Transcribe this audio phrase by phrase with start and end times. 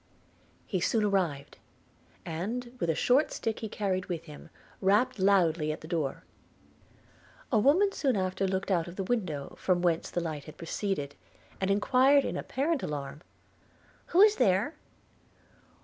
[0.65, 1.59] He soon arrived;
[2.25, 4.49] and, with a short stick he carried with him,
[4.81, 6.23] rapped loudly at the door.
[7.51, 11.13] A woman soon after looked out of the window from whence the light had proceeded,
[11.59, 13.21] and enquired in apparent alarm,
[14.07, 14.73] 'Who is there?'